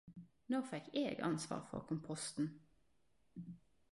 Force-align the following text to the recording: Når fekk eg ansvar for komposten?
Når 0.53 0.63
fekk 0.69 0.87
eg 1.01 1.21
ansvar 1.27 1.61
for 1.67 1.85
komposten? 1.91 2.49